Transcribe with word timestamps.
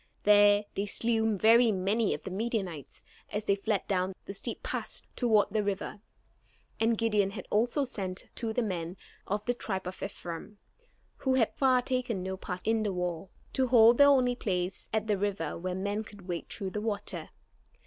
There 0.23 0.65
they 0.73 0.87
slew 0.87 1.37
very 1.37 1.71
many 1.71 2.11
of 2.15 2.23
the 2.23 2.31
Midianites 2.31 3.03
as 3.29 3.45
they 3.45 3.53
fled 3.57 3.85
down 3.87 4.15
the 4.25 4.33
steep 4.33 4.63
pass 4.63 5.03
toward 5.15 5.51
the 5.51 5.61
river. 5.63 6.01
And 6.79 6.97
Gideon 6.97 7.29
had 7.29 7.45
also 7.51 7.85
sent 7.85 8.27
to 8.33 8.51
the 8.51 8.63
men 8.63 8.97
of 9.27 9.45
the 9.45 9.53
tribe 9.53 9.85
of 9.85 10.01
Ephraim, 10.01 10.57
who 11.17 11.35
had 11.35 11.49
thus 11.51 11.59
far 11.59 11.81
taken 11.83 12.23
no 12.23 12.35
part 12.35 12.61
in 12.63 12.81
the 12.81 12.91
war, 12.91 13.29
to 13.53 13.67
hold 13.67 13.99
the 13.99 14.05
only 14.05 14.35
place 14.35 14.89
at 14.91 15.05
the 15.05 15.19
river 15.19 15.55
where 15.55 15.75
men 15.75 16.03
could 16.03 16.27
wade 16.27 16.49
through 16.49 16.71
the 16.71 16.81
water. 16.81 17.29